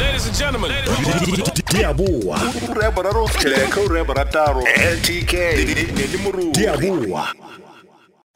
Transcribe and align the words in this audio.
Ladies 0.00 0.26
and 0.26 0.36
gentlemen. 0.36 0.70
Diabua. 1.72 2.38
ura 2.70 2.90
boraro 2.90 3.26
tsheka 3.28 3.80
ura 3.84 4.04
borataro 4.04 4.62
ltk 4.94 5.32
ne 5.96 6.04
le 6.12 6.18
moruo 6.24 6.52
Diabua. 6.52 7.24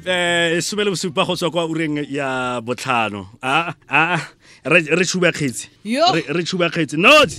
eh 0.07 0.61
some 0.61 0.85
le 0.85 0.91
bosupa 0.91 1.25
go 1.27 1.35
tswa 1.37 1.51
kwa 1.51 1.67
ureng 1.67 2.05
ya 2.11 2.61
botlhano. 2.61 3.29
A 3.43 3.75
a 3.89 4.21
re 4.65 4.81
re 4.83 5.05
tshuba 5.05 5.33
kgetsi 5.33 5.69
re 5.85 6.25
re 6.29 6.43
tshuba 6.45 6.69
kgetsi 6.71 6.97
not 6.99 7.31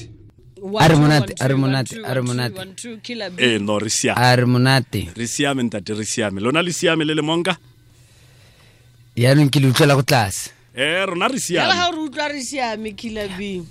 A 0.66 0.88
re 0.88 0.96
monate, 0.96 1.34
one, 1.38 1.42
a 1.42 1.48
re 1.48 1.56
monate, 1.56 1.94
a 2.04 2.14
re 2.16 2.22
monate. 2.22 2.58
eh 3.38 3.58
no 3.60 3.78
re 3.78 3.90
siame. 3.90 4.18
A 4.18 4.36
re 4.36 4.46
monate. 4.46 5.14
Re 5.16 5.28
siame 5.28 5.62
ntate 5.62 5.94
re 5.96 6.04
siame. 6.04 6.40
Lona 6.42 6.62
le 6.64 6.72
siame 6.72 7.06
le 7.06 7.14
le 7.14 7.22
monka? 7.22 7.56
Yaanong 9.16 9.52
ke 9.52 9.60
le 9.60 9.68
utlwela 9.70 9.94
go 9.94 10.02
tlase. 10.02 10.50
Eh 10.76 11.06
rona 11.06 11.28
re 11.28 11.38
ha 11.38 11.90
re 11.92 11.98
utlwa 12.00 12.28
re 12.28 12.42
siame 12.42 12.96
killer 12.96 13.30
bee. 13.38 13.62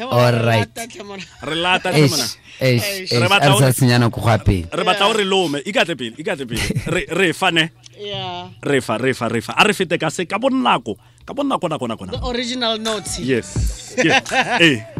Oh, 0.00 0.06
Tlhe 0.06 0.06
mona, 0.06 0.26
all 0.26 0.32
re 0.32 0.44
right. 0.46 0.68
rata, 0.68 0.86
tlhe 0.86 1.02
mona. 1.04 1.22
re 1.42 1.54
lata 1.56 1.90
Eish, 1.90 2.10
mona 2.10 2.22
eish, 2.22 2.82
Eish. 2.82 3.10
eish, 3.10 3.20
Re 3.20 3.26
a 3.26 3.28
batla 3.28 3.48
re 3.48 3.54
o- 3.54 3.58
sa 3.60 3.72
senyana 3.72 4.10
ko 4.10 4.20
ga 4.20 4.38
pele 4.38 4.68
re 4.72 4.84
batla 4.84 5.08
o 5.08 5.12
re 5.12 5.24
lome 5.24 5.58
ikatle 5.66 5.94
pele 5.96 6.14
ikatle 6.18 6.46
pele 6.46 6.62
re 6.86 7.06
re 7.10 7.32
fane 7.32 7.70
Yeah. 7.98 8.46
re 8.62 8.80
fa 8.80 8.96
re 8.96 9.12
fa 9.12 9.26
re 9.28 9.40
fa 9.42 9.54
a 9.58 9.64
re 9.66 9.74
fete 9.74 9.98
ka 9.98 10.08
se 10.10 10.24
ka 10.24 10.38
bonako 10.38 10.94
ka 11.26 11.34
bonako 11.34 11.66
nako 11.68 11.86
nako 11.90 12.06
The 12.06 12.16
nako 12.18 12.28
original 12.30 12.78
note. 12.78 13.10
yes 13.18 13.94
Yes. 13.98 14.22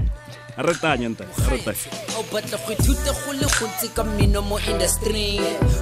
eh 0.59 0.63
re 0.63 0.75
tanye 0.75 1.09
ntate 1.09 1.31
re 1.51 1.59
tanye 1.63 1.87
o 2.19 2.23
batla 2.33 2.59
go 2.59 2.73
ithuta 2.73 3.13
go 3.13 3.33
le 3.33 3.47
gontsi 3.47 3.89
ka 3.95 4.03
mmino 4.05 4.43
mo 4.43 4.59
industry 4.59 5.39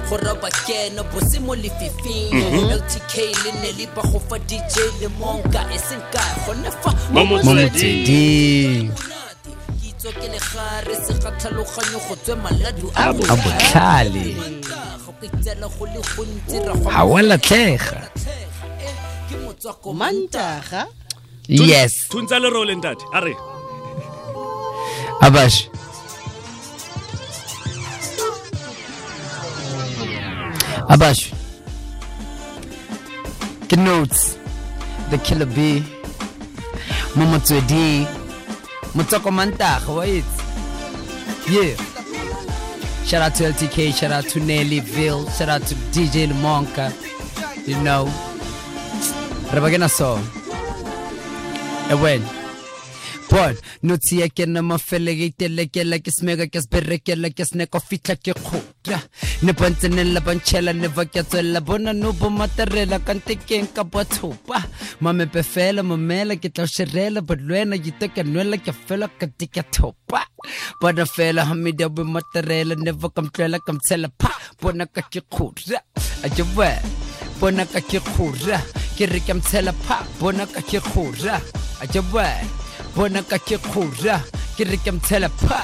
go 0.09 0.17
roba 0.17 0.49
keno 0.67 1.03
bose 1.09 1.39
mo 1.39 1.55
lefifing. 1.55 2.29
Ltk 2.69 3.13
le 3.43 3.51
ne 3.61 3.71
le 3.77 3.85
ba 3.95 4.01
go 4.05 4.19
fa 4.19 4.37
dj 4.37 4.75
le 5.01 5.07
monka 5.17 5.65
e 5.73 5.77
seng 5.79 6.03
ka 6.13 6.21
gone 6.45 6.69
fa 6.81 6.93
Mo 7.11 7.25
mo 7.25 7.41
motsweding. 7.41 8.91
Kitso 9.81 10.11
ke 10.13 10.27
le 10.29 10.39
gare 10.53 10.95
se 11.05 11.13
ga 11.21 11.31
tlhaloganyo 11.31 11.99
go 12.07 12.15
tswe 12.21 12.35
maladu 12.37 12.87
a 12.93 13.09
a 13.09 13.13
botlhale. 13.41 14.25
Go 15.05 15.11
itela 15.25 15.67
go 15.73 15.85
le 15.89 16.01
gontsi 16.13 16.57
ra 16.61 16.73
ga 16.77 17.03
wa 17.03 17.21
latlhega. 17.21 17.99
ke 19.81 19.91
Mantaga. 19.93 20.85
yes. 21.49 22.07
Thuntsa 22.09 22.37
le 22.39 22.49
role 22.49 22.75
ntate 22.75 23.05
a 23.13 23.19
re 23.25 23.56
abash 25.21 25.69
abash 30.89 31.31
ke 33.67 33.75
notes. 33.77 34.37
The 35.09 35.17
killer 35.19 35.45
bee. 35.45 35.83
Mo 37.15 37.25
motsweding 37.25 38.07
motswako 38.95 39.31
mantaga 39.31 39.91
wa 39.91 40.03
itse 40.05 40.41
yeah. 41.49 41.75
Shout 43.05 43.21
out 43.21 43.35
to 43.35 43.43
ltk 43.43 43.93
shout 43.93 44.11
out 44.11 44.25
to 44.27 44.39
nellyville 44.39 45.25
shout 45.37 45.49
out 45.49 45.63
to 45.67 45.75
dj 45.93 46.27
lemonka 46.27 46.91
you 47.67 47.75
know. 47.83 48.05
Re 49.53 49.59
ba 49.61 49.71
ke 49.71 49.77
na 49.79 49.87
Bon, 53.29 53.55
notsi 53.83 54.19
ya 54.19 54.29
ke 54.29 54.45
na 54.47 54.61
mafele 54.61 55.11
ke 55.19 55.27
telekela 55.37 55.99
ke 55.99 56.11
smega 56.11 56.47
ke 56.47 56.61
sberekela 56.63 57.29
ke 57.35 57.43
sneko 57.43 57.79
fitla 57.83 58.15
ke 58.15 58.31
khutra 58.31 59.01
ne 59.43 59.51
bontse 59.51 59.89
ne 59.91 60.03
la 60.03 60.21
bonchela 60.23 60.73
ne 60.73 60.87
va 60.87 61.03
ke 61.05 61.23
tswela 61.27 61.59
bona 61.59 61.93
no 61.93 62.13
bo 62.13 62.29
materela 62.29 62.99
ka 63.03 63.13
ntekeng 63.13 63.67
ka 63.75 63.83
bothopa 63.83 64.63
mame 65.01 65.25
pefela 65.27 65.83
mamela 65.83 66.39
ke 66.39 66.49
tla 66.55 66.65
sherela 66.65 67.21
bolwena 67.21 67.75
yiteka 67.75 68.23
nwela 68.23 68.57
ke 68.57 68.71
fela 68.71 69.11
ka 69.19 69.27
tika 69.37 69.63
thopa 69.75 70.23
bona 70.81 71.05
fela 71.05 71.43
hamida 71.49 71.89
bo 71.89 72.03
materela 72.03 72.75
ne 72.75 72.91
va 72.91 73.09
kamtlela 73.09 73.59
kamtsela 73.59 74.07
pa. 74.17 74.31
Bona 74.61 74.85
ka 74.85 75.01
ke 75.01 75.21
khutra 75.29 75.79
ajwa 76.25 76.69
bona 77.39 77.65
ka 77.65 77.81
ke 77.81 77.99
khura 77.99 78.57
ke 78.97 79.05
re 79.11 79.19
ke 79.19 79.33
mtshela 79.33 79.73
pa. 79.85 80.01
Bona 80.19 80.45
ka 80.45 80.61
ke 80.61 80.79
khura 80.79 81.41
ajwa 81.83 82.25
bona 82.97 83.21
ka 83.21 83.37
ke 83.37 83.57
khura 83.61 84.17
ke 84.57 84.65
re 84.65 84.77
ke 84.81 84.91
mtshela 84.91 85.29
pa 85.29 85.61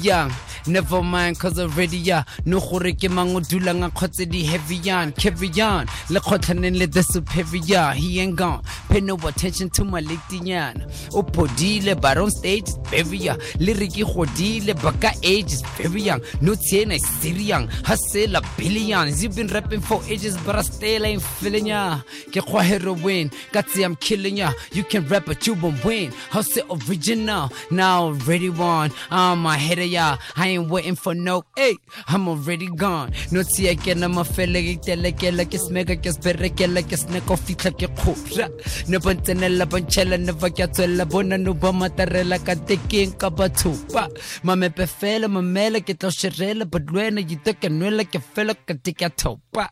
young 0.00 0.32
never 0.66 1.02
mind 1.02 1.38
cause 1.38 1.58
already 1.58 1.98
ya 1.98 2.24
no 2.44 2.60
gore 2.60 2.92
ke 2.92 3.10
mang 3.10 3.36
o 3.36 3.40
dulang 3.40 3.84
a 3.84 3.90
khotse 3.90 4.28
di 4.28 4.44
heavy 4.44 4.76
yan 4.76 5.12
heavy 5.18 5.48
yan. 5.48 5.86
Le 6.10 6.20
khotlaneng 6.20 6.78
le 6.78 6.86
the 6.86 7.02
superior 7.02 7.92
he 7.92 8.20
ain't 8.20 8.36
gone. 8.36 8.62
Pay 8.88 9.00
no 9.00 9.14
attention 9.26 9.70
to 9.70 9.84
my 9.84 10.00
lectinyana 10.00 10.84
o 11.14 11.22
podile 11.22 12.00
but 12.00 12.18
on 12.18 12.30
stage 12.30 12.70
very 12.90 13.18
young. 13.18 13.38
Le 13.60 13.74
re 13.74 13.88
ke 13.88 14.04
godile 14.04 14.74
baka 14.82 15.12
age 15.22 15.52
is 15.52 15.62
very 15.76 16.02
young. 16.02 16.20
No 16.40 16.52
tiena 16.54 16.94
is 16.94 17.06
very 17.22 17.42
young 17.42 17.68
hustle 17.84 18.36
a 18.36 18.42
billions 18.56 19.22
you've 19.22 19.36
been 19.36 19.48
rapping 19.48 19.80
for 19.80 20.00
ages 20.08 20.36
but 20.38 20.56
I 20.56 20.62
still 20.62 21.04
ain't 21.04 21.22
feeling 21.22 21.66
ya. 21.66 22.00
Ke 22.32 22.40
khwa 22.40 22.62
heroin 22.62 23.30
got 23.52 23.68
see 23.68 23.82
I'm 23.82 23.96
killing 23.96 24.38
ya. 24.38 24.52
You 24.72 24.84
can 24.84 25.06
rap 25.08 25.26
but 25.26 25.46
you 25.46 25.54
won't 25.54 25.84
win. 25.84 26.12
Hustle 26.30 26.64
original. 26.88 27.52
Now 27.70 28.04
already 28.04 28.50
won 28.50 28.90
I'm 29.10 29.40
my 29.40 29.56
head 29.56 29.78
of 29.78 29.86
ya. 29.86 30.16
I 30.36 30.53
ain't 30.54 30.70
waiting 30.70 30.96
for 30.96 31.14
no 31.14 31.44
hey 31.56 31.74
I'm 32.08 32.28
already 32.28 32.68
gone. 32.68 33.12
No 33.32 33.42
tia 33.42 33.74
ke 33.74 33.96
na 33.96 34.08
mafele 34.08 34.60
ke 34.66 34.74
telekela 34.86 35.44
ke 35.44 35.58
smega 35.58 35.96
ke 35.96 36.10
sberekela 36.16 36.82
ke 36.82 36.96
sneko 36.96 37.36
fitla 37.36 37.70
ke 37.72 37.88
khura 38.00 38.48
ne 38.88 38.98
bontsenela 38.98 39.66
bonchela 39.66 40.18
ne 40.18 40.32
va 40.32 40.50
ke 40.50 40.66
tswela 40.72 41.04
bona 41.08 41.36
no 41.38 41.54
ba 41.54 41.72
matarela 41.72 42.38
ka 42.38 42.54
tekeng 42.54 43.16
ka 43.18 43.30
bathupa 43.30 44.08
mame 44.42 44.68
pefela 44.70 45.28
mamela 45.28 45.80
ke 45.80 45.94
tlo 45.98 46.10
sherela 46.10 46.64
but 46.70 46.86
lwena 46.86 47.20
yiteka 47.20 47.68
nwela 47.68 48.04
ke 48.04 48.18
fela 48.34 48.54
ka 48.54 48.74
tika 48.74 49.10
thopa. 49.10 49.68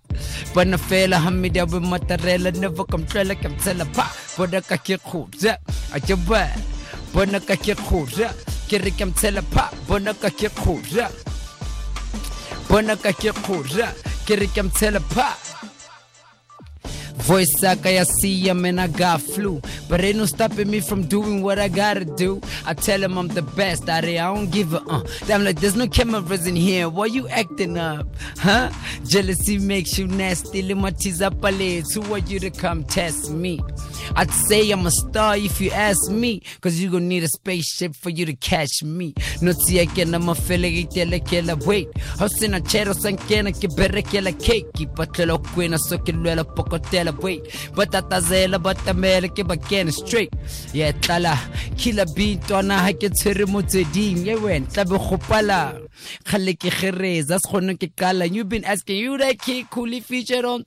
Bona 0.54 0.78
fela 0.78 1.18
hamida 1.18 1.66
bo 1.66 1.80
matarela 1.80 2.50
ne 2.52 2.68
va 2.68 2.84
kamtlela 2.84 3.34
ke 3.34 3.48
mtsela 3.48 3.84
pa 3.94 4.06
bona 4.36 4.60
ka 4.60 4.76
ke 4.76 4.96
khura 4.98 5.56
a 5.94 6.00
ke 6.00 6.16
ba 6.28 6.48
bona 7.14 7.40
ka 7.40 7.56
ke 7.56 7.74
khura 7.86 8.28
mtshela 8.78 9.42
pa 9.42 9.70
bona 9.88 10.14
ka 10.14 10.30
ke 10.30 10.48
khura 10.48 11.10
bona 12.68 12.96
ka 12.96 13.12
ke 13.12 13.32
ke 14.46 14.62
mtshela 14.62 15.00
pa 15.14 15.36
Voice 17.22 17.54
saka 17.60 17.90
ya 17.92 18.02
see 18.04 18.52
man, 18.52 18.80
I 18.80 18.88
got 18.88 19.20
flu. 19.20 19.60
But 19.88 20.00
ain't 20.00 20.16
no 20.16 20.26
stopping 20.26 20.68
me 20.68 20.80
from 20.80 21.06
doing 21.06 21.40
what 21.40 21.56
I 21.56 21.68
gotta 21.68 22.04
do. 22.04 22.40
I 22.66 22.74
tell 22.74 23.00
him 23.00 23.16
I'm 23.16 23.28
the 23.28 23.42
best 23.42 23.88
at 23.88 24.04
it, 24.04 24.18
I 24.18 24.34
don't 24.34 24.50
give 24.50 24.74
a 24.74 24.82
uh. 24.88 25.04
I'm 25.28 25.44
like, 25.44 25.60
there's 25.60 25.76
no 25.76 25.86
cameras 25.86 26.48
in 26.48 26.56
here, 26.56 26.88
why 26.88 27.06
you 27.06 27.28
acting 27.28 27.78
up? 27.78 28.08
Huh? 28.38 28.70
Jealousy 29.06 29.58
makes 29.58 29.96
you 29.98 30.08
nasty, 30.08 30.62
limatiza 30.64 31.30
palette. 31.40 31.92
Who 31.92 32.12
are 32.12 32.18
you 32.18 32.40
to 32.40 32.50
come 32.50 32.82
test 32.82 33.30
me? 33.30 33.60
I'd 34.16 34.30
say 34.30 34.70
I'm 34.70 34.86
a 34.86 34.90
star 34.90 35.36
if 35.36 35.60
you 35.60 35.70
ask 35.70 36.10
me, 36.10 36.42
cause 36.60 36.78
you 36.78 36.90
gon' 36.90 37.08
need 37.08 37.24
a 37.24 37.28
spaceship 37.28 37.94
for 37.94 38.10
you 38.10 38.26
to 38.26 38.34
catch 38.34 38.82
me. 38.82 39.14
No 39.40 39.52
tia 39.52 39.86
que 39.86 40.04
na 40.04 40.18
ma 40.18 40.34
fele 40.34 40.88
que 40.88 41.66
wait. 41.66 41.88
Hosina 42.18 42.60
chero 42.60 42.94
san 42.94 43.16
que 43.16 43.42
na 43.42 43.50
berre 43.76 44.02
que 44.02 44.20
la 44.20 44.32
cake. 44.32 44.88
Patelo 44.94 45.38
queen 45.54 45.76
so 45.78 45.98
que 45.98 46.12
luela 46.12 46.44
poco 46.44 46.78
te 46.78 47.04
la 47.04 47.12
wait. 47.12 47.42
Batata 47.74 48.20
zela 48.20 48.58
batamela 48.58 49.28
que 49.28 49.44
bakena 49.44 49.92
straight. 49.92 50.32
Yeah, 50.72 50.92
tala. 50.92 51.38
Kila 51.76 52.06
beat 52.14 52.50
on 52.50 52.70
a 52.70 52.78
hake 52.78 53.10
tsere 53.10 53.46
mo 53.46 53.62
tseding. 53.62 54.24
Yeah, 54.24 54.36
when 54.36 54.66
tlabe 54.66 54.98
khopala. 54.98 55.81
Khale 56.24 56.54
ke 56.54 56.70
khereza 56.70 57.38
se 57.40 57.48
khone 57.48 57.76
ke 57.78 57.94
kala. 57.96 58.26
You've 58.26 58.48
been 58.48 58.64
asking 58.64 58.96
you 58.96 59.18
that 59.18 59.38
kid 59.40 59.70
coolly 59.70 60.00
featured 60.00 60.44
on. 60.44 60.64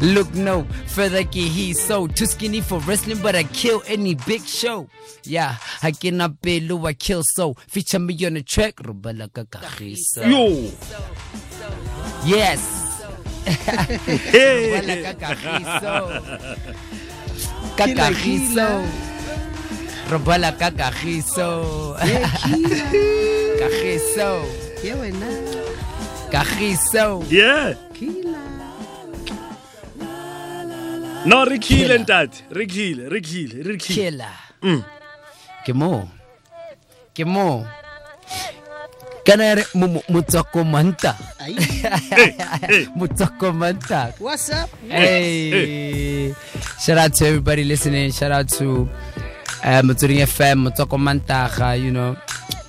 Look 0.00 0.34
no 0.34 0.64
further 0.86 1.24
ke 1.24 1.34
he 1.48 1.72
so 1.72 2.06
too 2.06 2.26
skinny 2.26 2.60
for 2.60 2.80
wrestling 2.80 3.20
but 3.22 3.34
I 3.34 3.44
kill 3.44 3.82
any 3.86 4.14
big 4.14 4.42
show. 4.42 4.88
Yeah, 5.24 5.56
I 5.82 5.92
cannot 5.92 6.40
pelo 6.42 6.84
I 6.86 6.94
kill 6.94 7.22
so. 7.24 7.54
Feature 7.68 7.98
me 7.98 8.14
on 8.26 8.34
the 8.34 8.42
track 8.42 8.76
rubala 8.76 9.32
ka 9.32 9.44
kagiso. 9.44 10.24
yo 10.28 10.70
Yes. 12.24 12.80
Hey. 14.32 14.80
Rubala 14.80 15.12
ka. 15.20 15.34
Ka. 17.76 19.13
Rubala 20.14 20.52
ka 20.54 20.70
kagiso. 20.70 21.98
Kagiso. 23.58 24.30
Ke 24.78 24.94
wena. 24.94 25.26
Kagiso. 26.30 27.22
yeah 27.30 27.74
no 31.26 31.40
re 31.48 31.56
khile 31.58 31.96
ntate 32.04 32.44
re 32.52 32.66
khile 32.68 33.08
re 33.08 33.20
khile 33.24 33.64
re 33.64 33.74
khile 33.80 33.96
Killer. 33.96 34.36
Ke 35.64 35.72
mo. 35.72 36.04
Mm. 36.04 36.08
Ke 37.16 37.24
mo. 37.24 37.64
Kana 39.24 39.54
re 39.56 39.64
mo- 39.74 39.88
mo- 39.88 40.04
motswako 40.12 40.60
manta. 40.68 41.16
Ai. 41.40 41.56
Motswako 43.00 43.56
manta. 43.56 44.12
What's 44.20 44.50
up? 44.52 44.68
Hey. 44.86 46.34
Shout 46.84 46.98
out 46.98 47.14
to 47.16 47.24
everybody 47.26 47.64
listening. 47.64 48.12
Shout 48.12 48.30
out 48.32 48.48
to 48.60 48.84
uh, 49.64 49.80
motsweding 49.82 50.20
fm 50.26 50.68
motswako 50.68 50.98
mantaga 50.98 51.74
you 51.78 51.90
know. 51.90 52.16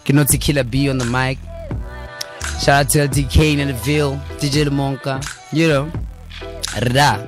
Ke 0.04 0.14
notse 0.14 0.38
killer 0.38 0.64
b 0.64 0.90
on 0.90 0.98
the 0.98 1.06
mic. 1.06 1.38
Shout 2.64 2.86
out 2.86 2.90
to 2.90 3.08
ldk 3.08 3.60
in 3.60 3.68
the 3.68 3.74
ville 3.74 4.20
dj 4.40 4.66
lemonka 4.66 5.20
you 5.52 5.68
know. 5.68 5.92
Rda 6.80 7.28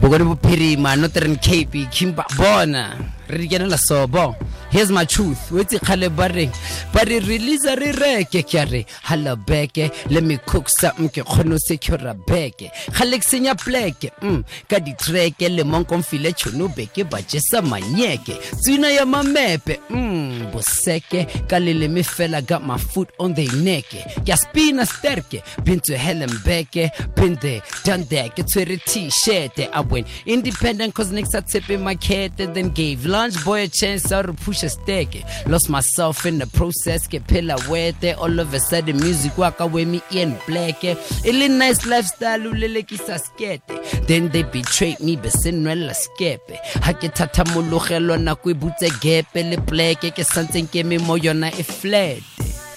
bokone 0.00 0.24
bophirima 0.24 0.96
northern 0.96 1.36
cape 1.36 1.88
kimba 1.90 2.24
bona. 2.36 2.96
Re 3.28 3.46
di 3.46 3.76
sobo 3.76 4.36
here's 4.70 4.90
my 4.90 5.04
truth. 5.04 5.50
Wetse 5.50 5.78
kgale 5.78 6.08
ba 6.14 6.28
reng 6.28 6.52
ba 6.92 7.04
re 7.04 7.20
releasa 7.20 7.76
re 7.78 7.92
reke 7.92 8.42
ke 8.46 8.54
a 8.60 8.66
re 8.66 8.86
halabeke 9.04 9.90
let 10.10 10.24
me 10.24 10.38
cook 10.46 10.68
something 10.68 11.08
ke 11.08 11.24
kgone 11.24 11.54
o 11.54 11.58
secura 11.58 12.14
beke. 12.14 12.70
Kgale 12.90 13.18
ke 13.20 13.26
senya 13.26 13.54
pleke 13.54 14.10
mm, 14.20 14.44
ka 14.68 14.78
ditreke 14.78 15.48
le 15.50 15.64
monkomfile 15.64 16.32
tšhono 16.32 16.68
beke 16.74 17.04
ba 17.08 17.18
jesa 17.22 17.62
manyeke. 17.62 18.38
Tswina 18.62 18.90
ya 18.92 19.04
mamepe 19.04 19.80
mm, 19.90 20.52
boseke 20.52 21.26
ka 21.48 21.56
leleme 21.56 22.02
fela 22.02 22.44
got 22.46 22.64
my 22.64 22.78
foot 22.78 23.10
on 23.18 23.34
the 23.34 23.46
neck. 23.62 23.90
Ke 24.24 24.32
a 24.32 24.36
spina 24.36 24.82
sterke 24.82 25.42
been 25.64 25.80
to 25.80 25.94
hellenbeke 25.94 27.14
been 27.14 27.34
there 27.36 27.62
done 27.84 28.04
that. 28.10 28.34
Ke 28.36 28.42
tshwere 28.44 28.80
t-shirt 28.84 29.58
i 29.72 29.80
went 29.80 30.06
independent 30.26 30.94
cause 30.94 31.12
next 31.12 31.34
i 31.34 31.40
tipping 31.40 31.82
my 31.82 31.94
cat 31.94 32.32
then 32.36 32.70
gave 32.70 33.06
lunch 33.06 33.42
boy 33.44 33.62
a 33.62 33.68
chance 33.68 34.04
to 34.04 34.32
push 34.44 34.55
a 34.62 34.68
stick 34.68 35.24
lost 35.46 35.68
myself 35.68 36.26
in 36.26 36.38
the 36.38 36.46
process 36.46 37.06
ke 37.06 37.20
phela 37.26 37.56
wete. 37.68 38.16
All 38.18 38.38
of 38.38 38.54
a 38.54 38.60
sudden 38.60 38.96
music 38.98 39.36
waka 39.38 39.66
we 39.66 39.84
me 39.84 40.00
in 40.10 40.36
black 40.46 40.84
ili 41.24 41.48
nice 41.48 41.86
lifestyle 41.86 42.40
ulelekisa 42.40 43.18
skete. 43.18 44.06
Then 44.06 44.28
they 44.30 44.42
betrayed 44.42 45.00
me 45.00 45.16
besenwela 45.16 45.94
skepe. 45.94 46.56
Ha 46.82 46.92
ke 46.92 47.12
thatha 47.12 47.44
mologelo 47.52 48.16
nako 48.16 48.50
e 48.50 48.54
butse 48.54 48.90
gepe 49.00 49.42
le 49.50 49.56
pleke 49.56 50.14
ke 50.14 50.24
santseng 50.24 50.70
ke 50.70 50.84
me 50.84 50.98
mo 50.98 51.16
yona 51.16 51.50
e 51.58 51.62
flat 51.62 52.22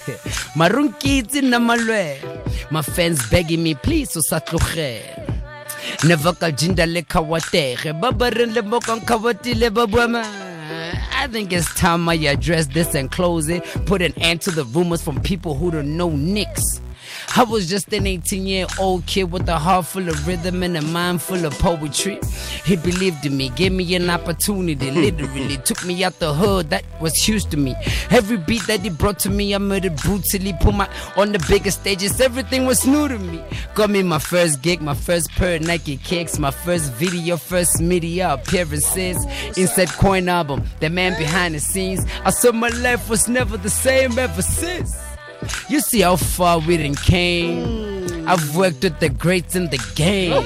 marung 0.56 0.92
kitse 0.98 1.42
nna 1.42 1.58
malwele. 1.58 2.70
My 2.70 2.82
fans 2.82 3.28
begging 3.30 3.62
me 3.62 3.74
please 3.74 4.16
o 4.16 4.20
sa 4.20 4.38
tlogela 4.38 5.30
never 6.04 6.32
ka 6.32 6.50
jinda 6.50 6.86
le 6.86 7.02
kawatege 7.02 7.92
ba 8.00 8.12
ba 8.12 8.30
reng 8.30 8.54
le 8.54 8.62
mokang 8.62 9.02
kawatile 9.04 9.68
ba 9.70 9.86
buama 9.86 10.22
I 11.20 11.26
think 11.26 11.52
it's 11.52 11.72
time 11.74 12.08
I 12.08 12.14
address 12.14 12.66
this 12.68 12.94
and 12.94 13.12
close 13.12 13.50
it. 13.50 13.62
Put 13.84 14.00
an 14.00 14.14
end 14.22 14.40
to 14.40 14.50
the 14.50 14.64
rumors 14.64 15.02
from 15.02 15.20
people 15.20 15.54
who 15.54 15.70
don't 15.70 15.94
know 15.94 16.08
Nicks. 16.08 16.80
I 17.36 17.44
was 17.44 17.68
just 17.68 17.92
an 17.92 18.08
18 18.08 18.44
year 18.44 18.66
old 18.78 19.06
kid 19.06 19.30
with 19.30 19.48
a 19.48 19.56
heart 19.56 19.86
full 19.86 20.08
of 20.08 20.26
rhythm 20.26 20.64
and 20.64 20.76
a 20.76 20.82
mind 20.82 21.22
full 21.22 21.44
of 21.44 21.56
poetry. 21.60 22.18
He 22.64 22.74
believed 22.74 23.24
in 23.24 23.36
me, 23.36 23.50
gave 23.50 23.70
me 23.70 23.94
an 23.94 24.10
opportunity, 24.10 24.88
hmm. 24.88 25.00
literally 25.00 25.56
took 25.58 25.84
me 25.84 26.02
out 26.02 26.18
the 26.18 26.34
hood. 26.34 26.70
That 26.70 26.84
was 27.00 27.14
huge 27.14 27.44
to 27.46 27.56
me. 27.56 27.76
Every 28.10 28.36
beat 28.36 28.66
that 28.66 28.80
he 28.80 28.90
brought 28.90 29.20
to 29.20 29.30
me, 29.30 29.54
I 29.54 29.58
murdered 29.58 29.96
brutally. 29.96 30.54
Put 30.60 30.74
my 30.74 30.88
on 31.16 31.30
the 31.30 31.44
biggest 31.48 31.80
stages, 31.82 32.20
everything 32.20 32.66
was 32.66 32.84
new 32.84 33.06
to 33.06 33.18
me. 33.18 33.42
Got 33.74 33.90
me 33.90 34.02
my 34.02 34.18
first 34.18 34.60
gig, 34.60 34.82
my 34.82 34.94
first 34.94 35.30
pair 35.30 35.56
of 35.56 35.62
Nike 35.62 35.98
kicks, 35.98 36.36
my 36.38 36.50
first 36.50 36.92
video, 36.94 37.36
first 37.36 37.80
media 37.80 38.32
appearances. 38.32 39.24
Insert 39.56 39.88
Coin 39.90 40.28
album, 40.28 40.64
the 40.80 40.90
man 40.90 41.16
behind 41.16 41.54
the 41.54 41.60
scenes. 41.60 42.04
I 42.24 42.30
saw 42.30 42.50
my 42.50 42.70
life 42.70 43.08
was 43.08 43.28
never 43.28 43.56
the 43.56 43.70
same 43.70 44.18
ever 44.18 44.42
since. 44.42 45.09
You 45.68 45.80
see 45.80 46.00
how 46.00 46.16
far 46.16 46.58
we 46.58 46.76
done 46.76 46.94
came. 46.94 48.26
I've 48.28 48.56
worked 48.56 48.82
with 48.82 48.98
the 49.00 49.08
greats 49.08 49.56
in 49.56 49.68
the 49.70 49.78
game. 49.94 50.44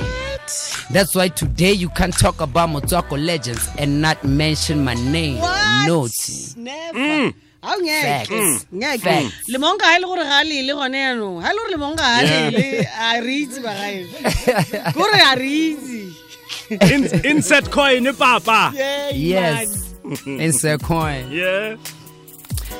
That's 0.90 1.14
why 1.14 1.28
today 1.28 1.72
you 1.72 1.88
can't 1.90 2.16
talk 2.16 2.40
about 2.40 2.68
Motswako 2.70 3.16
legends 3.24 3.68
and 3.78 4.00
not 4.02 4.22
mention 4.24 4.84
my 4.84 4.94
name. 4.94 5.40
Naughty. 5.86 6.52
never 6.56 7.32
ga 7.64 7.72
o 7.72 7.80
Facts. 7.80 8.30
ngeke 8.30 8.66
ngeke 8.74 9.00
Facts. 9.00 9.48
lemonka 9.48 9.80
ga 9.88 9.96
e 9.96 10.00
le 10.00 10.06
gore 10.06 10.22
ga 10.22 10.40
a 10.40 10.44
lele 10.44 10.72
gone 10.74 10.98
yanong 11.00 11.40
ga 11.42 11.48
le 11.48 11.56
gore 11.56 11.70
lemonka 11.72 12.04
ga 12.04 12.18
a 12.20 12.22
lele 12.28 12.88
a 13.08 13.20
re 13.24 13.36
itse 13.40 13.58
bagaeno 13.64 14.92
kore 14.92 15.16
a 15.16 15.32
re 15.40 15.48
itse 15.72 17.24
insert 17.24 17.70
coin 17.70 18.12
papa 18.14 18.70
Yeah, 18.74 19.08
Yes. 19.14 19.94
Insert 20.26 20.82
coin. 20.82 21.30
yeah 21.32 21.76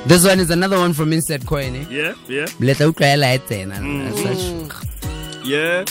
This 0.07 0.23
one 0.23 0.39
is 0.39 0.49
another 0.51 0.77
one 0.77 0.93
from 0.93 1.11
Insert 1.13 1.45
Coin. 1.45 1.75
Eh? 1.75 1.85
yeah 1.89 2.13
yeah 2.27 2.45
Let 2.59 2.81
out 2.81 2.95
e 3.35 3.39
tsena. 3.39 3.75
Such- 4.23 5.45
yeah 5.45 5.83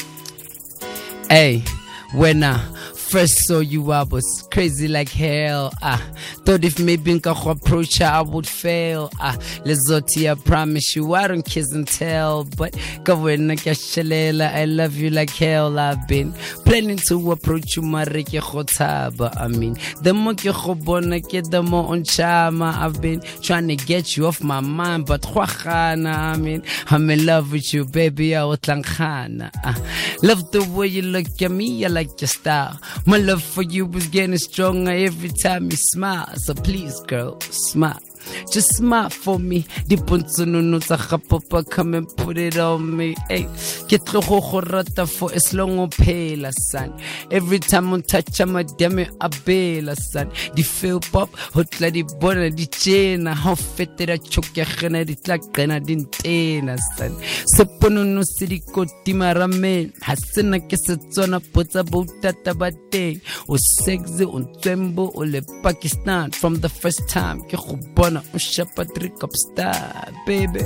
Hey, 1.28 1.64
when 2.12 2.44
I 2.44 2.60
first 3.04 3.46
saw 3.46 3.60
you, 3.60 3.92
I 3.92 4.02
was 4.02 4.48
crazy 4.50 4.88
like 4.88 5.08
hell. 5.08 5.72
Ah, 5.82 6.02
thought 6.44 6.64
if 6.64 6.78
maybe 6.78 7.18
nka 7.18 7.34
go 7.44 7.50
approach 7.50 7.98
her, 7.98 8.06
I 8.06 8.22
would 8.22 8.46
fail. 8.46 9.10
Ah, 9.20 9.36
Lizzotti, 9.64 10.30
I 10.30 10.34
promise 10.34 10.96
you, 10.96 11.14
I 11.14 11.28
don't 11.28 11.44
kiss 11.44 11.72
and 11.72 11.86
tell. 11.86 12.44
But 12.44 12.74
I 13.06 14.62
I 14.64 14.64
love 14.64 14.96
you 14.96 15.10
like 15.10 15.30
hell. 15.30 15.78
I've 15.78 16.06
been 16.08 16.32
planning 16.64 16.96
to 17.08 17.32
approach 17.32 17.76
you, 17.76 17.82
mare 17.82 18.22
ke 18.22 18.40
go 18.40 18.64
tshaba. 18.64 19.36
I 19.36 19.48
mean, 19.48 19.76
the 20.02 20.14
more 20.14 20.34
ke 20.34 20.44
go 20.44 20.74
bona 20.74 21.20
ke 21.20 21.42
the 21.50 21.62
more 21.62 21.92
on 21.92 22.02
chama. 22.02 22.74
I've 22.74 23.00
been 23.00 23.20
trying 23.42 23.68
to 23.68 23.76
get 23.76 24.16
you 24.16 24.26
off 24.26 24.42
my 24.42 24.60
mind, 24.60 25.06
but 25.06 25.22
khwagana. 25.22 26.14
I 26.34 26.36
mean, 26.36 26.62
I'm 26.90 27.08
in 27.10 27.26
love 27.26 27.52
with 27.52 27.72
you, 27.74 27.84
baby. 27.84 28.34
I 28.34 28.44
was 28.44 28.58
tlankhana. 28.60 29.50
Ah, 29.64 29.76
love 30.22 30.50
the 30.52 30.62
way 30.64 30.86
you 30.86 31.02
look 31.02 31.26
at 31.42 31.50
me. 31.50 31.84
I 31.84 31.88
like 31.88 32.20
your 32.20 32.28
style. 32.28 32.78
My 33.06 33.18
love 33.18 33.42
for 33.42 33.62
you 33.62 33.88
is 33.94 34.08
getting 34.08 34.36
stronger 34.38 34.92
every 34.92 35.30
time 35.30 35.70
you 35.70 35.76
smile. 35.76 36.32
So 36.36 36.54
please, 36.54 37.00
girl, 37.00 37.40
smile. 37.40 38.03
Just 38.50 38.76
smile 38.76 39.10
for 39.10 39.38
me. 39.38 39.64
Dipontsonono 39.88 40.80
tsa 40.80 40.96
gapopa, 40.96 41.68
come 41.68 41.94
and 41.94 42.16
put 42.16 42.38
it 42.38 42.58
on 42.58 42.96
me. 42.96 43.14
Hey, 43.28 43.44
ke 43.88 43.98
tlo 44.04 44.20
go 44.26 44.40
go 44.40 44.60
rata 44.60 45.06
for 45.06 45.32
as 45.32 45.52
long 45.54 45.78
o 45.78 45.86
phela 45.88 46.52
son. 46.70 46.92
Every 47.30 47.58
time 47.58 47.92
on 47.92 48.02
touch 48.02 48.40
I'm 48.40 48.56
a 48.56 48.64
damn 48.64 48.98
a 48.98 49.28
bela 49.44 49.96
son. 49.96 50.30
Di 50.54 50.62
feel 50.62 51.00
pop, 51.00 51.30
ho 51.54 51.62
tla 51.62 51.90
di 51.90 52.02
bona 52.20 52.50
di 52.50 52.66
tjena. 52.66 53.34
Ha 53.34 53.50
o 53.52 53.54
fetela 53.56 54.18
tjhokegena 54.18 55.04
di 55.04 55.16
tla 55.16 55.38
qena 55.38 55.80
di 55.80 55.96
ntena 55.96 56.76
son. 56.96 57.16
Seponono 57.44 58.22
se 58.24 58.46
di 58.46 58.60
kotima 58.60 59.32
ramen. 59.32 59.92
Ha 60.02 60.14
sena 60.16 60.58
ke 60.60 60.76
setswana 60.76 61.40
potsa 61.40 61.82
boutata 61.82 62.54
ba 62.54 62.70
teng. 62.90 63.20
O 63.48 63.56
sexy, 63.56 64.24
o 64.24 64.38
ntswembo, 64.38 65.10
o 65.14 65.24
le 65.24 65.42
Pakistan. 65.62 66.30
From 66.30 66.60
the 66.60 66.68
first 66.68 67.08
time, 67.08 67.42
ke 67.48 67.56
go 67.56 67.78
bona 67.94 68.13
shapa 68.38 68.84
three 68.84 69.10
cup 69.10 69.32
star, 69.34 70.10
baby. 70.26 70.60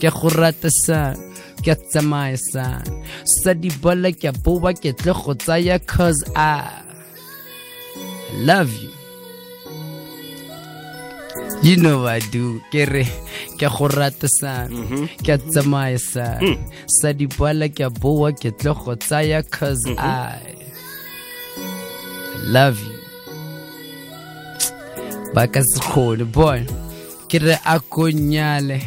Ke 0.00 0.10
go 0.10 0.28
rata 0.28 0.70
san, 0.70 1.16
ke 1.62 1.68
a 1.72 1.76
tsamaya 1.76 2.38
san. 2.38 2.82
Sa 3.24 3.52
di 3.52 3.70
bola 3.70 4.12
ke 4.12 4.28
a 4.28 4.32
boba 4.32 4.72
ke 4.74 4.92
tle 4.96 5.12
go 5.14 5.34
tsaya 5.34 5.78
cause 5.86 6.24
I 6.34 6.82
love 8.42 8.72
you. 8.72 8.90
You 11.62 11.76
know 11.76 12.06
I 12.06 12.20
do. 12.32 12.60
Ke 12.72 12.86
re 12.88 13.04
ke 13.58 13.68
go 13.68 13.88
rata 13.88 14.28
san. 14.28 14.70
Ke 15.24 15.36
a 15.36 15.38
tsamaya 15.38 16.00
san. 16.00 16.40
Sa 16.86 17.12
di 17.12 17.26
bola 17.26 17.68
ke 17.68 17.84
a 17.84 17.90
boa 17.90 18.32
ke 18.32 18.50
tle 18.56 18.74
go 18.74 18.94
tsaya 18.96 19.42
cause 19.50 19.84
I 19.98 20.40
love 22.48 22.80
you. 22.80 22.96
ba 25.30 25.46
ka 25.46 25.60
se 25.62 25.78
kgone 25.78 26.26
boy 26.26 26.66
ke 27.30 27.38
re 27.38 27.56
a 27.64 27.78
ko 27.78 28.10
nyale. 28.10 28.80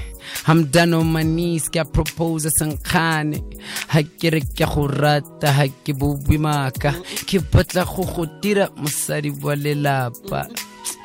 I'm 0.48 0.66
done 0.66 0.94
on 0.94 1.08
my 1.14 1.24
knees 1.24 1.70
ke 1.70 1.80
a 1.80 1.86
propose 1.86 2.52
senkgane 2.60 3.40
ha 3.88 4.02
ke 4.04 4.32
re 4.34 4.42
ke 4.44 4.68
go 4.68 4.88
rata 4.88 5.52
ha 5.58 5.68
ke 5.84 5.96
bobi 5.96 6.38
maka. 6.38 6.92
Ke 7.24 7.40
batla 7.40 7.88
go 7.88 8.04
go 8.04 8.26
dira 8.42 8.68
mosadi 8.76 9.32
wa 9.44 9.56
lelapa. 9.56 10.44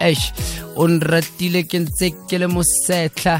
Eish, 0.02 0.32
o 0.74 0.86
nratile 0.90 1.62
ke 1.70 1.78
ntse 1.84 2.10
ke 2.26 2.38
le 2.42 2.50
mosetlha 2.50 3.38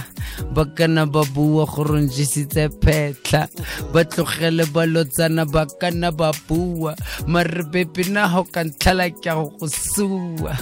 ba 0.54 0.64
kana 0.76 1.06
ba 1.06 1.22
bua 1.34 1.66
gore 1.66 1.98
njisitse 2.06 2.68
phetlha. 2.82 3.48
Ba 3.92 4.04
tlogele 4.04 4.66
ba 4.70 4.86
lotsana 4.86 5.44
ba 5.50 6.30
bua 6.46 6.94
mare 7.26 7.62
bepi 7.72 8.10
na 8.10 8.28
ga 8.30 8.40
o 8.40 8.44
ka 8.44 8.62
ntlhala 8.62 9.10
ke 9.10 9.30
a 9.30 9.34
go 9.34 9.50
go 9.58 9.66
sua 9.66 10.54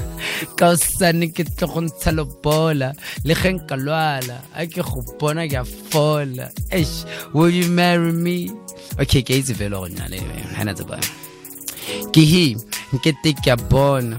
ka 0.56 0.72
osane 0.74 1.32
ke 1.34 1.44
tlo 1.56 1.68
go 1.72 1.80
ntsha 1.86 2.10
lobola 2.12 2.92
le 3.24 3.34
ge 3.34 3.50
nka 3.56 3.76
lwala 3.76 4.36
a 4.54 4.66
ke 4.66 4.82
go 4.82 5.02
bona 5.18 5.48
ke 5.48 5.58
a 5.60 5.64
fola. 5.64 6.50
Eish, 6.70 7.04
will 7.34 7.50
you 7.50 7.68
marry 7.70 8.12
me? 8.12 8.50
Okay 9.00 9.22
ke 9.22 9.30
a 9.30 9.38
itse 9.40 9.54
fela 9.58 9.82
go 9.82 9.88
nyale 9.88 10.18
hana 10.56 10.74
tseba 10.74 10.98
ke 12.12 12.22
hi 12.32 12.46
nkete 12.94 13.30
ke 13.42 13.50
a 13.52 13.56
bona 13.70 14.16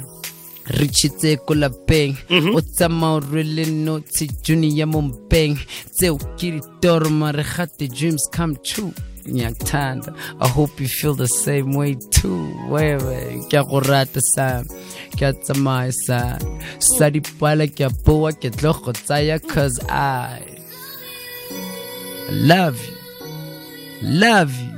re 0.77 0.87
tšhitse 0.87 1.37
ko 1.47 1.55
lapeng 1.55 2.15
mhm. 2.29 2.55
o 2.55 2.61
tsamaya 2.61 3.17
o 3.17 3.19
rwele 3.23 3.65
notse 3.71 4.27
june 4.43 4.67
ya 4.75 4.85
mompeng 4.85 5.55
tseo 5.95 6.17
ke 6.37 6.51
ditoro 6.59 7.09
mare 7.09 7.43
gate 7.43 7.87
dreams 7.87 8.27
come 8.35 8.55
true. 8.63 8.93
Ngiyakuthanda 9.27 10.13
i 10.39 10.47
hope 10.47 10.79
you 10.79 10.87
feel 10.87 11.13
the 11.13 11.27
same 11.27 11.73
way 11.73 11.95
too. 12.11 12.47
Wewe 12.69 13.43
ke 13.49 13.59
a 13.59 13.63
go 13.63 13.79
rata 13.79 14.21
sana 14.21 14.63
ke 15.15 15.23
a 15.29 15.33
tsamaya 15.33 15.93
sana 15.93 16.39
sa 16.79 17.09
dipala 17.13 17.65
ke 17.69 17.85
a 17.87 17.89
boa 18.05 18.31
ke 18.33 18.49
tlo 18.51 18.73
go 18.83 18.91
tsaya 18.91 19.39
cause 19.39 19.79
i 19.89 20.41
love 22.31 22.77
you. 22.85 22.95
Love 24.03 24.53
you. 24.59 24.75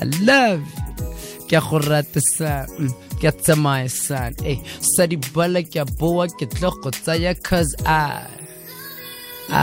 I 0.00 0.04
love 0.24 0.62
you. 0.64 1.46
Ke 1.48 1.54
a 1.58 1.60
go 1.60 1.78
rata 1.78 2.20
sana 2.20 2.66
Mm, 2.80 2.92
ke 3.20 3.28
a 3.28 3.32
tsamaya 3.32 3.90
sana 3.90 4.34
e 4.48 4.54
sa 4.80 5.04
dibala 5.06 5.60
ke 5.62 5.78
a 5.82 5.84
boa 6.00 6.26
ke 6.28 6.46
tlo 6.50 6.70
go 6.82 6.90
tsaya 6.90 7.34
cause 7.42 7.74
i 7.84 8.26
i 9.50 9.62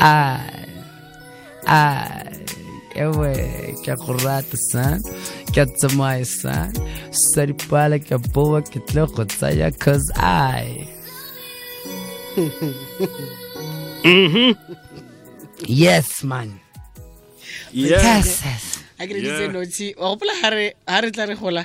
i 0.00 0.40
i. 1.66 2.24
Ewe 2.98 3.32
ke 3.84 3.90
a 3.94 3.96
go 3.96 4.12
rata 4.26 4.56
ke 5.54 5.60
a 5.64 5.66
tsamaya 5.66 6.26
san 6.26 6.72
sa 7.10 7.46
dipala 7.48 7.98
ke 7.98 8.12
a 8.16 8.18
boa 8.34 8.60
ke 8.62 8.80
tlo 8.88 9.06
go 9.14 9.24
tsaya 9.24 9.70
cause 9.78 10.08
i 10.16 10.86
mm-hmm. 14.04 14.52
yes 15.66 16.22
man. 16.22 16.60
Yeah. 17.72 18.00
Yes 18.02 18.42
yes 18.44 18.77
a 18.98 19.06
ke 19.06 19.12
reditse 19.14 19.42
Yeah. 19.46 19.52
notshi 19.54 19.86
wa 19.96 20.10
gopola 20.14 20.34
ga 20.42 20.50
re 21.00 21.10
tla 21.10 21.26
re 21.26 21.34
gola 21.34 21.64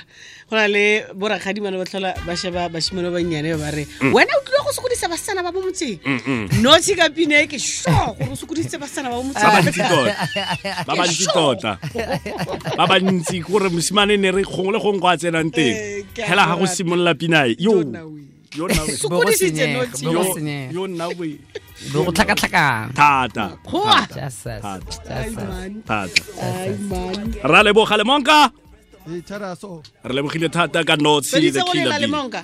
go 0.50 0.56
na 0.56 0.66
le 0.68 1.04
borakgadimane 1.14 1.76
ba 1.78 1.84
tlhola 1.84 2.14
ba 2.26 2.36
sheba 2.36 2.68
ba 2.68 2.78
bannyane 2.78 3.56
ba 3.58 3.70
re 3.74 3.86
wena 4.14 4.32
o 4.38 4.40
tlile 4.46 4.60
go 4.64 4.70
sokodisa 4.72 5.08
basetsana 5.10 5.42
ba 5.42 5.50
bo 5.52 5.60
motseng 5.60 5.98
notshi 6.62 6.94
ka 6.94 7.08
pine 7.10 7.42
e 7.42 7.46
ke 7.46 7.58
sure 7.58 8.14
gore 8.18 8.30
o 8.30 8.36
sokodisitse 8.36 8.78
basetsana 8.78 9.10
ba 9.10 9.18
bo 9.18 9.32
ba 9.32 9.64
tota. 9.90 10.14
Ba 10.86 10.94
bantsi 10.96 11.26
tota. 11.32 11.72
Ba 12.76 12.98
gore 13.48 13.68
mosimane 13.70 14.16
ne 14.18 14.30
re 14.30 14.42
gongwe 14.42 14.72
le 14.72 14.78
gongwe 14.78 15.00
go 15.00 15.08
a 15.08 15.16
tsenang 15.16 15.50
Eh, 15.54 16.04
teng 16.14 16.26
fela 16.26 16.26
hela 16.28 16.44
ga 16.46 16.56
go 16.58 16.66
simolola 16.66 17.14
pinae 17.14 17.56
yo. 17.58 17.82
Yo 18.54 18.66
nna 18.68 18.82
we. 18.86 18.96
Bo 19.02 19.08
go 19.08 19.20
Sokodisitse 19.20 19.50
senyega, 19.50 19.78
Notshi. 19.86 20.04
bo 20.04 20.12
go 20.12 20.22
Yo- 20.22 20.34
senyega. 20.34 20.72
yo 20.72 20.86
nna 20.86 21.06
we 21.08 21.14
be 21.18 21.38
go 21.92 22.10
tlhakatlhakang 22.12 22.92
thata 22.94 23.46
Goa. 23.70 24.06
Just 24.14 24.46
us, 24.46 24.62
Thata. 24.62 24.80
just 24.86 25.10
Ai, 25.10 25.26
us. 25.28 25.34
man. 25.36 25.82
thata 25.82 26.22
Ai, 26.42 26.76
man. 26.90 27.34
ra 27.52 27.62
leboga 27.62 27.96
lemonka 27.98 28.52
Eh, 29.06 29.20
Tharaso. 29.28 29.82
re 30.04 30.12
lebogile 30.14 30.48
thata 30.48 30.84
ka 30.84 30.96
notshi 30.96 31.34
Feditse 31.36 31.52
the 31.58 31.60
go 31.60 31.72
lela 31.74 31.98
killer 31.98 32.00
le 32.00 32.06
bee 32.06 32.12
monka 32.16 32.42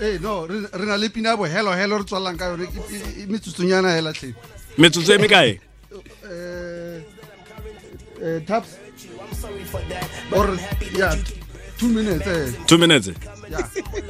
Eh, 0.00 0.18
no, 0.20 0.46
re 0.46 0.60
re 0.72 0.84
na 0.86 0.96
le 0.96 1.08
pina 1.08 1.36
bo 1.36 1.44
hello 1.44 1.72
hello 1.72 1.96
re 1.98 2.04
tswalang 2.04 2.36
ka 2.38 2.46
yone 2.52 2.64
e- 2.64 2.94
e- 2.96 3.22
e- 3.22 3.26
metsotsonyana 3.26 3.90
hela 3.96 4.12
hle. 4.12 4.34
metsotso 4.78 5.12
e 5.14 5.18
mekae 5.18 5.60
Eh, 6.28 7.00
eh, 8.22 8.40
taps. 8.46 8.76
Or 10.32 10.46
yeah, 10.96 11.14
two 11.78 11.88
minutes 11.88 12.26
eh. 12.26 12.52
two 12.66 12.78
minutes 12.78 13.08
Yeah. 13.48 13.62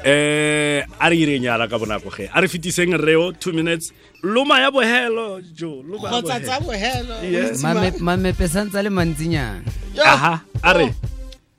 Eh 0.07 0.85
a 1.01 1.09
re 1.11 1.17
ireng 1.23 1.43
yala 1.49 1.67
ka 1.69 1.77
bonako 1.83 2.11
ge. 2.17 2.31
A 2.33 2.41
re 2.41 2.47
fetiseng 2.49 2.95
reo 3.07 3.33
two 3.33 3.53
minutes. 3.53 3.93
Loma 4.23 4.61
ya 4.61 4.71
bohelo 4.71 5.43
jo 5.59 5.83
loma 5.87 6.07
ya 6.09 6.23
kgotsa 6.23 6.37
tsa 6.45 6.61
bohelo. 6.61 7.15
bogelo 7.21 7.33
Yes. 7.33 7.63
Mame- 7.63 7.99
mamepe 8.07 8.47
santse 8.49 8.77
a 8.79 8.83
le 8.83 8.91
mantsinyana. 8.91 9.63
Aha 10.05 10.35
a 10.63 10.71
re? 10.79 10.95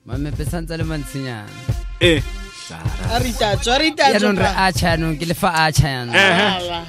Mamepe 0.07 0.43
santse 0.51 0.71
a 0.73 0.77
le 0.77 0.83
mantsinyana. 0.83 1.49
Eh 2.01 2.21
a 3.13 3.19
re 3.19 3.29
itatso 3.31 3.71
a 3.75 3.77
re 3.79 3.91
itatso 3.91 4.13
yaanong 4.15 4.39
re 4.39 4.43
pa. 4.43 4.65
acha 4.67 4.85
yaanong 4.91 5.15
ke 5.19 5.25
lefa 5.31 5.49
acha 5.65 5.87
yaanong 5.87 6.15
Ehe. 6.15 6.47
Ala. 6.59 6.79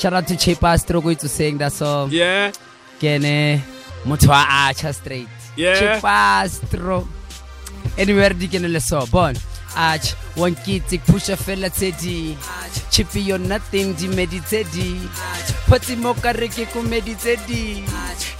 shout 0.00 0.14
out 0.16 0.26
to 0.26 0.34
chepa 0.34 0.70
stroke 0.80 1.04
itse 1.12 1.28
saying 1.28 1.58
that 1.58 1.72
so 1.72 2.08
yeah. 2.10 2.50
Ke 3.00 3.16
ene 3.20 3.60
motho 4.08 4.28
wa 4.32 4.40
acha 4.68 4.94
straight 4.94 5.28
Yeah. 5.56 5.76
chepa 5.80 6.48
stroke. 6.48 7.08
Anywhere 7.98 8.32
di 8.32 8.48
kene 8.48 8.68
le 8.72 8.80
so 8.80 9.04
bon 9.70 9.82
ach 9.82 10.14
wankitse 10.36 10.98
pusha 10.98 11.36
fela 11.36 11.70
tse 11.70 11.92
di 11.92 12.36
chipi 12.90 13.28
yo 13.28 13.38
nothing 13.38 13.94
di 13.94 14.08
meditse 14.08 14.64
di 14.72 15.08
photsi 15.68 15.96
mo 15.96 16.14
ka 16.14 16.32
re 16.32 16.48
ke 16.48 16.66
ko 16.72 16.82
meditse 16.82 17.36
di 17.46 17.84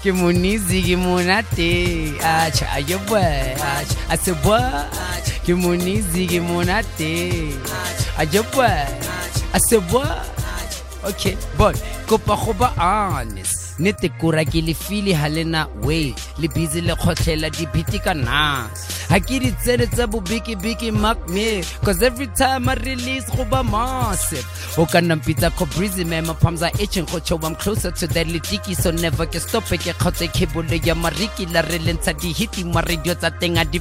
ke 0.02 0.12
monizi 0.12 0.82
ke 0.82 0.96
monate 0.96 2.16
ach 2.22 2.62
ayo 2.74 2.98
boy? 3.06 3.54
Ach 3.60 3.92
a 4.10 4.16
se 4.16 4.32
boy. 4.32 4.60
Ke 5.44 5.52
monizi 5.54 6.26
ke 6.26 6.40
monate 6.40 7.52
ayo 8.18 8.42
boy 8.52 8.86
a 9.52 9.58
se 9.60 9.78
boy? 9.92 10.08
Okay 11.04 11.36
but 11.56 11.76
kopa 12.06 12.36
go 12.36 12.52
ba 12.52 12.72
honest 12.76 13.59
nnete 13.80 14.10
le 14.66 14.74
file 14.74 15.12
ga 15.12 15.28
lena 15.28 15.66
way 15.82 16.14
le 16.38 16.48
busy 16.48 16.80
le 16.80 16.94
kgotlhela 16.94 17.50
ka 18.04 18.14
na 18.14 18.68
ga 19.08 19.18
ke 19.18 19.40
di 19.40 19.50
tsene 19.62 19.86
tsa 19.86 20.06
bobekebeke 20.06 20.92
mark 20.92 21.18
me 21.28 21.62
cause 21.84 22.02
every 22.02 22.26
time 22.28 22.68
i 22.68 22.74
release 22.74 23.24
go 23.36 23.44
ba 23.44 23.62
massive 23.64 24.46
o 24.76 24.86
ka 24.86 25.00
nna 25.00 25.16
mpitsa 25.16 25.50
ko 25.56 25.66
breezy 25.76 26.04
man 26.04 26.26
my 26.26 26.34
palms 26.34 26.62
are 26.62 26.72
itching 26.78 27.06
go 27.06 27.18
i'm 27.42 27.54
closer 27.56 27.90
to 27.90 28.06
that 28.06 28.26
litiki 28.26 28.76
so 28.76 28.90
never 28.90 29.26
ke 29.26 29.40
stop 29.40 29.64
ke 29.64 29.92
kgotse 29.96 30.28
kebolo 30.28 30.76
ya 30.86 30.94
mariki 30.94 31.46
la 31.52 31.60
re 31.62 31.78
lentsha 31.78 32.12
di-hiti 32.12 32.64
maradio 32.64 33.14
tsa 33.14 33.30
teng 33.40 33.58
a 33.58 33.64
di 33.64 33.80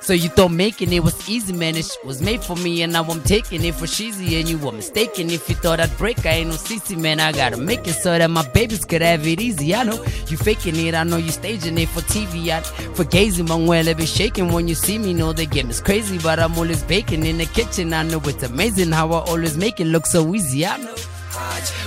so 0.00 0.14
you 0.14 0.28
thought 0.28 0.50
making 0.50 0.92
it 0.92 1.02
was 1.02 1.28
easy, 1.28 1.52
man. 1.52 1.76
It 1.76 1.96
was 2.04 2.22
made 2.22 2.42
for 2.42 2.56
me, 2.56 2.82
and 2.82 2.92
now 2.92 3.04
I'm 3.04 3.22
taking 3.22 3.64
it 3.64 3.74
for 3.74 3.86
cheesy. 3.86 4.40
And 4.40 4.48
you 4.48 4.58
were 4.58 4.72
mistaken 4.72 5.30
if 5.30 5.48
you 5.48 5.54
thought 5.54 5.80
I'd 5.80 5.96
break. 5.98 6.24
I 6.24 6.30
ain't 6.30 6.48
no 6.48 6.54
CC, 6.54 6.96
man. 6.96 7.20
I 7.20 7.32
gotta 7.32 7.56
make 7.56 7.86
it 7.86 7.92
so 7.92 8.16
that 8.16 8.27
my 8.28 8.46
babies 8.48 8.84
could 8.84 9.02
have 9.02 9.26
it 9.26 9.40
easy. 9.40 9.74
I 9.74 9.82
know 9.84 10.02
you 10.28 10.36
faking 10.36 10.76
it. 10.76 10.94
I 10.94 11.04
know 11.04 11.16
you 11.16 11.30
staging 11.30 11.78
it 11.78 11.88
for 11.88 12.00
TV. 12.00 12.48
I 12.48 12.60
for 12.94 13.04
gazing, 13.04 13.46
well, 13.46 13.94
be 13.94 14.06
shaking 14.06 14.52
when 14.52 14.68
you 14.68 14.74
see 14.74 14.98
me. 14.98 15.14
Know 15.14 15.32
the 15.32 15.46
game 15.46 15.70
is 15.70 15.80
crazy, 15.80 16.18
but 16.18 16.38
I'm 16.38 16.56
always 16.58 16.82
baking 16.82 17.24
in 17.26 17.38
the 17.38 17.46
kitchen. 17.46 17.92
I 17.92 18.02
know 18.02 18.20
it's 18.24 18.42
amazing 18.42 18.92
how 18.92 19.08
I 19.12 19.20
always 19.20 19.56
make 19.56 19.80
it 19.80 19.86
look 19.86 20.06
so 20.06 20.34
easy. 20.34 20.66
I 20.66 20.76
know. 20.78 20.94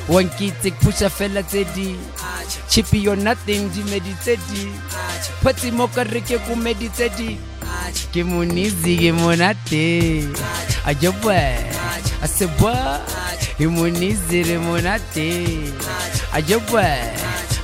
One 0.08 0.30
kid 0.30 0.54
take 0.62 0.76
push 0.80 1.02
a 1.02 1.10
fella 1.10 1.44
teddy. 1.44 1.98
Chippy 2.70 3.08
or 3.08 3.16
nothing, 3.16 3.70
di 3.70 3.82
meditedi. 3.84 4.72
Pati 5.44 5.72
moka 5.72 6.04
rike 6.04 6.38
ku 6.46 6.56
meditedi. 6.56 7.38
Ke 8.12 8.24
munizi 8.24 8.98
ke 8.98 9.12
monate. 9.14 10.28
Ajabwa. 10.86 11.36
Asebwa. 12.22 13.02
Ke 13.58 13.67
munizi 13.67 14.43
re 14.43 14.58
monate. 14.58 15.29
Ajabwa. 16.34 16.86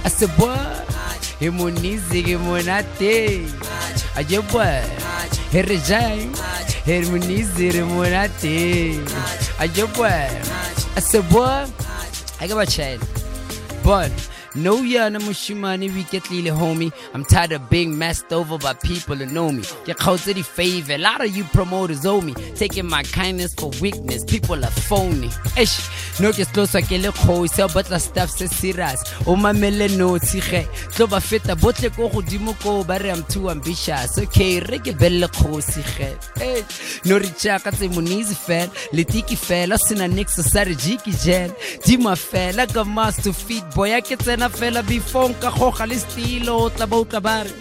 Asebwa. 0.04 0.58
Ke 1.40 1.50
munizi 1.50 2.24
ke 2.24 2.38
monate. 2.38 3.48
Ajabwa. 4.16 4.66
Herejai. 5.52 6.30
Her 6.86 7.04
munizi 7.06 7.72
re 7.72 7.84
monate. 7.84 9.00
Ajabwa. 9.60 10.12
Asebwa. 10.96 11.70
I 12.40 12.48
got 12.48 12.68
my 14.58 14.70
child. 14.70 15.14
But 15.14 15.14
no 15.14 15.20
mushimani 15.20 15.94
we 15.94 16.04
get 16.04 16.30
lile 16.32 16.56
homie. 16.56 16.92
I'm 17.14 17.24
tired 17.24 17.52
of 17.52 17.70
being 17.70 17.98
messed 17.98 18.32
over 18.34 18.58
by 18.58 18.74
people 18.74 19.16
who 19.16 19.26
know 19.26 19.52
me. 19.52 19.64
Get 19.86 19.98
to 20.00 20.34
the 20.34 20.42
favor. 20.42 20.94
A 20.94 20.98
lot 20.98 21.24
of 21.24 21.36
you 21.36 21.44
promoters 21.46 22.06
owe 22.06 22.22
me. 22.22 22.34
Taking 22.56 22.88
my 22.88 23.04
kindness 23.04 23.54
for 23.54 23.72
weakness. 23.82 24.24
People 24.26 24.64
are 24.64 24.72
phony. 24.72 25.30
Ish. 25.58 26.20
No 26.20 26.32
ke 26.32 26.46
closer 26.52 26.82
ke 26.82 26.98
le 26.98 27.12
khoisa 27.12 27.72
but 27.74 27.90
la 27.90 27.98
stuff 27.98 28.30
se 28.30 28.48
serious. 28.48 29.04
O 29.28 29.36
mamele 29.36 29.96
no 29.98 30.18
tshige. 30.18 30.66
Tlo 30.96 31.08
ba 31.10 31.20
feta 31.20 31.56
botle 31.56 31.90
ko 31.96 32.10
godimo 32.10 32.60
ko 32.62 32.84
ba 32.84 32.98
re 33.00 33.12
I'm 33.12 33.24
too 33.24 33.50
ambitious. 33.50 34.18
Okay, 34.18 34.60
re 34.60 34.80
ke 34.80 34.98
belle 34.98 35.28
khosi 35.28 35.84
ge. 35.96 36.10
Hey, 36.38 36.64
no 37.06 37.18
ri 37.18 37.30
chaka 37.38 37.72
tse 37.72 37.88
monizi 37.90 38.36
fel. 38.36 38.68
Letiki 38.94 39.38
fela 39.38 39.78
sina 39.78 40.08
nix 40.08 40.36
sa 40.36 40.62
re 40.64 40.74
jiki 40.74 41.14
gel. 41.24 41.52
Dima 41.86 42.16
fela 42.16 42.66
ka 42.74 42.84
mas 42.84 43.18
to 43.18 43.34
feed 43.34 43.64
boy 43.76 44.02
ke 44.02 44.18
tsena 44.48 44.50
fela 44.50 44.84
before 44.84 45.30
nka 45.30 45.52
goga 45.52 45.86
le 45.86 45.96
stilo 45.96 46.58
o 46.66 46.70
tla 46.70 46.88
ba 46.88 46.98
utlwa 46.98 47.10
tla 47.10 47.20
ba 47.22 47.44
re. 47.44 47.52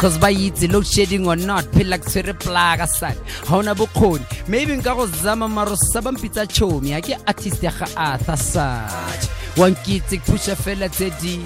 Cause 0.00 0.18
ba 0.18 0.30
itse 0.30 0.70
load 0.70 0.86
shedding 0.86 1.26
or 1.26 1.36
not 1.36 1.64
phela 1.72 1.98
ke 1.98 2.04
tshwere 2.04 2.34
plaga 2.34 2.86
sane 2.86 3.18
ha 3.48 3.56
ona 3.56 3.74
bokgoni. 3.74 4.24
Maybe 4.48 4.76
nka 4.76 4.94
go 4.94 5.06
zama 5.06 5.48
maro 5.48 5.76
sa 5.76 6.00
bampitsa 6.00 6.46
chomi 6.46 6.92
ha 6.92 7.00
ke 7.00 7.16
artist 7.26 7.62
ya 7.62 7.70
ga 7.70 7.86
arthur 7.96 8.36
sach 8.36 9.28
wankitse 9.56 10.20
pusha 10.26 10.56
fela 10.56 10.88
tse 10.88 11.10
di. 11.20 11.40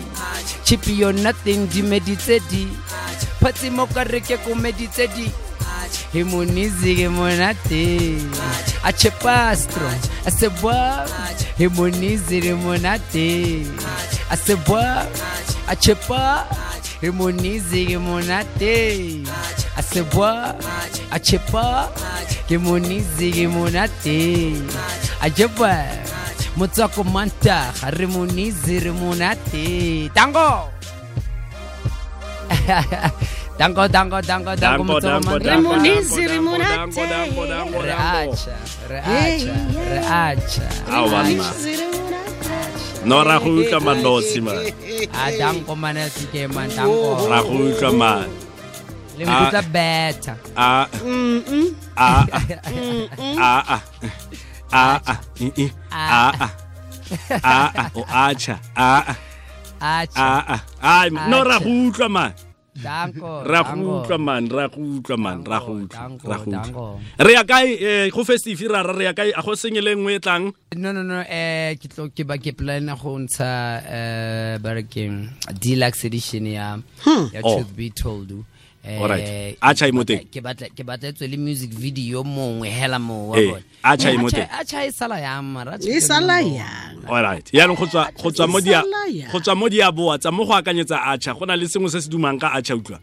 Chipi 0.65 0.99
yo 0.99 1.13
nothing 1.13 1.67
di 1.67 2.17
tse 2.17 2.41
di. 2.51 2.67
Phatsi 3.41 3.71
mo 3.71 3.87
ka 3.87 4.03
re 4.03 4.21
ke 4.21 4.37
ko 4.45 4.55
meditse 4.55 5.07
di. 5.15 5.31
He 6.13 6.25
monizi 6.25 6.97
ke 8.83 8.89
monate 8.89 8.89
a 8.89 8.93
chepastro 8.93 9.89
a 10.27 10.31
se 10.31 10.49
bua 10.49 11.07
he 11.57 11.69
monizi 11.69 12.41
re 12.41 12.55
monate 12.55 13.67
a 14.31 14.37
se 14.37 14.55
bua 14.57 15.07
a 15.69 15.77
chepa 15.77 16.47
he 17.01 17.11
monizi 17.11 17.87
ke 17.87 17.99
monate 17.99 19.27
a 19.77 19.83
se 19.83 20.03
bua 20.03 20.57
a 21.11 21.19
chepa 21.19 21.89
ke 22.49 22.59
monizi 22.59 23.33
ke 23.33 23.47
monate 23.49 24.57
a 25.21 25.31
chepa 25.31 26.03
motswako 26.57 27.05
mantaga 27.05 27.91
re 27.91 28.07
monisi 28.07 28.79
re 28.79 28.91
monate 28.91 30.11
tango 30.15 30.69
tango 33.59 33.89
tango 33.89 34.21
tango 34.23 34.57
tango 34.57 34.57
Dango, 34.57 34.85
motswako 34.85 35.03
dango, 35.03 35.31
mantaga 35.31 35.51
dango, 35.51 35.73
Remonisi, 35.73 36.27
dango, 36.27 36.59
dango, 36.59 36.59
remonate. 36.59 37.09
dango, 37.09 37.47
dango, 37.47 37.83
re 37.83 37.89
dango. 37.89 38.33
acha 38.33 38.55
re 38.89 38.99
acha 39.01 39.55
re 39.91 39.99
acha 39.99 40.67
Ao, 40.93 41.07
banna. 41.09 41.47
no 43.05 43.25
ra 43.25 43.39
go 43.39 43.51
utlwa 43.57 43.81
manosi 43.81 44.41
man 44.41 44.57
a 45.15 45.39
tango 45.39 45.75
manati 45.77 46.25
ke 46.33 46.49
man 46.55 46.71
tango 46.71 47.29
ra 47.29 47.43
go 47.43 47.51
utlwa 47.51 47.93
man 47.99 48.29
le 49.19 49.25
nkutla 49.27 49.63
better. 49.73 50.37
A 50.57 50.87
a 51.97 52.09
a 52.09 53.51
a 53.69 53.83
a 54.73 55.01
a 55.07 55.15
i, 55.41 55.53
i, 55.57 55.67
a 55.93 56.33
a 56.41 56.49
a 57.45 57.55
a 57.77 57.91
o 57.95 58.03
acha. 58.09 58.57
A 58.75 59.05
a 59.13 59.17
acha. 59.81 60.17
A 60.17 60.55
a 60.55 60.61
ai 60.83 61.11
no 61.11 61.43
ra 61.45 61.59
go 61.59 61.69
utlwa 61.69 62.09
man 62.11 62.33
tango 62.33 62.42
ra 62.77 63.07
go 63.13 63.45
utlwa 64.01 64.19
man 64.19 64.49
ra 64.49 64.69
go 64.69 64.81
utlwa 64.81 65.17
man 65.19 65.45
ra 65.45 65.59
go 65.61 65.73
utlwa 65.73 66.09
ra 66.25 66.39
go 66.39 66.51
utlwa 66.51 67.01
re 67.19 67.33
ya 67.35 67.45
kae 67.45 67.73
eh, 67.81 68.11
go 68.11 68.25
festive 68.25 68.65
ra 68.69 68.83
ra 68.83 68.93
re 68.97 69.05
ya 69.05 69.13
kae 69.13 69.33
a 69.37 69.43
go 69.43 69.53
senye 69.55 69.81
le 69.85 69.95
nngwe 69.95 70.15
e 70.15 70.19
tlang? 70.19 70.53
No 70.77 70.93
no 70.93 71.03
no 71.03 71.21
eh 71.29 71.77
ke 71.77 71.89
tlo 71.93 72.09
ke 72.09 72.25
ba 72.25 72.39
ke 72.41 72.57
plan 72.57 72.89
go 72.97 73.19
ntsha 73.19 73.83
eh 73.85 74.59
ba 74.59 74.73
re 74.75 74.83
ke 74.89 75.05
deluxe 75.61 76.05
edition 76.09 76.47
ya 76.47 76.79
ya 77.33 77.41
Oh. 77.45 77.57
truth 77.61 77.77
be 77.77 77.91
told. 77.91 78.33
Eh 78.85 78.99
Alright. 78.99 79.59
Acha 79.63 79.87
imote. 79.87 80.27
ke 80.33 80.41
batla 80.43 80.67
ke 80.75 80.83
batla 80.83 81.13
tswe 81.15 81.29
le 81.31 81.37
music 81.37 81.71
video 81.71 82.25
mongwe 82.25 82.67
hela 82.71 82.99
mo 82.99 83.29
wa 83.31 83.39
Eh, 83.39 83.47
bona. 83.53 83.63
Acha 83.85 84.11
e 84.11 84.17
Eh, 84.17 84.49
Acha- 84.59 84.83
e 84.87 84.91
sala 84.91 85.21
ya 85.21 85.41
mara 85.43 85.79
e 85.79 86.01
sala 86.01 86.41
yang 86.43 86.82
alright 87.09 87.51
yaanong 87.53 87.77
go 87.77 87.87
tswa 88.31 89.55
mo 89.57 89.69
diaboa 89.69 90.19
tsa 90.19 90.31
mo 90.31 90.45
go 90.45 90.53
akanyetsa 90.55 91.03
acha 91.03 91.35
go 91.35 91.45
na 91.47 91.55
le 91.57 91.67
sengwe 91.69 91.91
se 91.91 92.01
se 92.01 92.09
dumang 92.11 92.39
ka 92.41 92.53
acha 92.53 92.75
utlwa. 92.77 92.99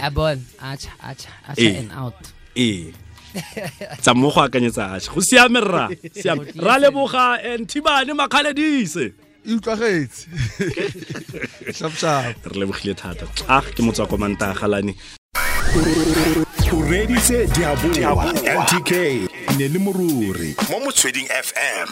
A 0.00 0.10
bon 0.10 0.38
acha 0.60 0.90
acha 1.02 1.28
acha 1.48 1.78
and 1.78 1.92
out. 1.92 2.14
Ee. 2.56 2.92
Tsa 4.00 4.14
mo 4.14 4.30
go 4.30 4.40
akanyetsa 4.42 4.92
acha 4.96 5.12
go 5.14 5.20
siame 5.20 5.60
rra 5.60 5.88
siame. 6.14 6.44
Ra 6.56 6.78
leboga 6.78 7.38
nthibane 7.58 8.12
makgaledise. 8.14 9.12
E 9.44 9.54
utlwagetse. 9.54 10.26
Re 12.44 12.56
lebogile 12.60 12.94
thata. 12.94 13.26
Ah 13.48 13.60
ke 13.62 13.82
motswa 13.82 14.06
ko 14.08 14.16
mantagalane. 14.16 14.94
O 16.72 16.82
reditse 16.88 17.46
diaboa 17.54 18.32
ntk 18.32 18.90
ne 19.58 19.68
le 19.68 19.78
moruri. 19.78 20.54
Mo 20.70 20.80
motsweding 20.84 21.26
fm 21.28 21.88